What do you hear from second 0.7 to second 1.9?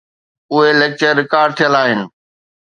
lecture record ٿيل